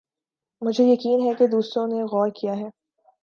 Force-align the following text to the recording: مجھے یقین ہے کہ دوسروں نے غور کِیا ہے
مجھے 0.61 0.83
یقین 0.83 1.19
ہے 1.21 1.33
کہ 1.33 1.47
دوسروں 1.47 1.87
نے 1.87 2.03
غور 2.03 2.29
کِیا 2.35 2.55
ہے 2.55 2.69